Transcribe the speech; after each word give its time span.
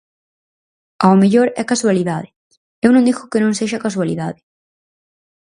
Ao 1.05 1.15
mellor 1.21 1.47
é 1.61 1.63
casualidade; 1.71 2.29
eu 2.85 2.89
non 2.93 3.05
digo 3.07 3.29
que 3.31 3.41
non 3.43 3.57
sexa 3.59 3.83
casualidade. 3.85 4.39